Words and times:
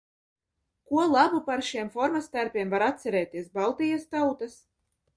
Ko 0.91 1.03
labu 1.09 1.41
par 1.51 1.63
šiem 1.69 1.93
formas 1.97 2.31
tērpiem 2.39 2.75
var 2.75 2.87
atcerēties 2.89 3.55
Baltijas 3.61 4.13
tautas? 4.19 4.63